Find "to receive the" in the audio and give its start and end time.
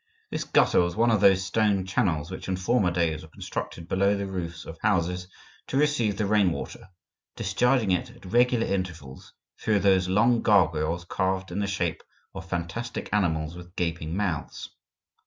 5.67-6.25